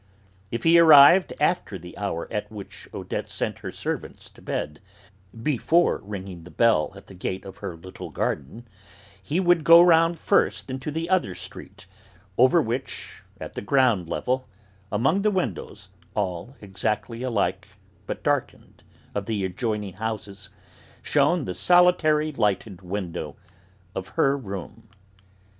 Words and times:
If 0.49 0.63
he 0.63 0.79
arrived 0.79 1.31
after 1.39 1.77
the 1.77 1.95
hour 1.95 2.27
at 2.33 2.51
which 2.51 2.89
Odette 2.91 3.29
sent 3.29 3.59
her 3.59 3.69
servants 3.71 4.31
to 4.31 4.41
bed, 4.41 4.79
before 5.43 5.99
ringing 5.99 6.43
the 6.43 6.49
bell 6.49 6.91
at 6.95 7.05
the 7.05 7.13
gate 7.13 7.45
of 7.45 7.57
her 7.57 7.77
little 7.77 8.09
garden, 8.09 8.67
he 9.21 9.39
would 9.39 9.63
go 9.63 9.79
round 9.79 10.17
first 10.17 10.71
into 10.71 10.89
the 10.89 11.07
other 11.07 11.35
street, 11.35 11.85
over 12.35 12.59
which, 12.63 13.21
at 13.39 13.53
the 13.53 13.61
ground 13.61 14.09
level, 14.09 14.49
among 14.91 15.21
the 15.21 15.29
windows 15.29 15.89
(all 16.15 16.55
exactly 16.61 17.21
alike, 17.21 17.67
but 18.07 18.23
darkened) 18.23 18.81
of 19.13 19.27
the 19.27 19.45
adjoining 19.45 19.93
houses, 19.93 20.49
shone 21.03 21.45
the 21.45 21.53
solitary 21.53 22.31
lighted 22.31 22.81
window 22.81 23.35
of 23.93 24.07
her 24.17 24.35
room. 24.35 24.89